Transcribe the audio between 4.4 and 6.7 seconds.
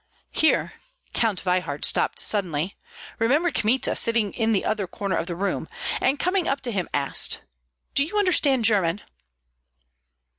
the other corner of the room, and coming up